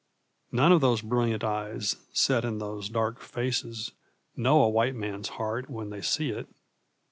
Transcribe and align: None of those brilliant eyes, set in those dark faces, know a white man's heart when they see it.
None 0.51 0.71
of 0.71 0.81
those 0.81 1.03
brilliant 1.03 1.43
eyes, 1.43 1.95
set 2.11 2.43
in 2.43 2.57
those 2.57 2.89
dark 2.89 3.19
faces, 3.21 3.91
know 4.35 4.63
a 4.63 4.67
white 4.67 4.95
man's 4.95 5.29
heart 5.37 5.69
when 5.69 5.91
they 5.91 6.01
see 6.01 6.31
it. 6.31 6.47